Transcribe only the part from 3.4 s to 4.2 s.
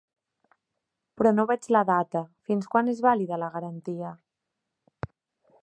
la garantia?